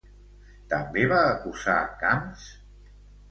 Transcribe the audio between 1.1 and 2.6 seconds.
va acusar Camps?